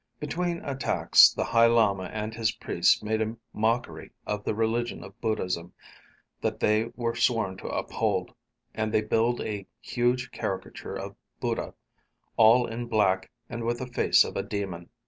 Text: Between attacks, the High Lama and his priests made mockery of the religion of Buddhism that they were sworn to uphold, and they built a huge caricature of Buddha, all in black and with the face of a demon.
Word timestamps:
Between 0.19 0.65
attacks, 0.65 1.31
the 1.31 1.43
High 1.43 1.67
Lama 1.67 2.05
and 2.05 2.33
his 2.33 2.51
priests 2.53 3.03
made 3.03 3.35
mockery 3.53 4.09
of 4.25 4.43
the 4.43 4.55
religion 4.55 5.03
of 5.03 5.21
Buddhism 5.21 5.73
that 6.41 6.59
they 6.59 6.85
were 6.95 7.13
sworn 7.13 7.55
to 7.57 7.67
uphold, 7.67 8.33
and 8.73 8.91
they 8.91 9.03
built 9.03 9.39
a 9.41 9.67
huge 9.79 10.31
caricature 10.31 10.95
of 10.95 11.15
Buddha, 11.39 11.75
all 12.35 12.65
in 12.65 12.87
black 12.87 13.29
and 13.47 13.63
with 13.63 13.77
the 13.77 13.85
face 13.85 14.23
of 14.23 14.35
a 14.35 14.41
demon. 14.41 14.89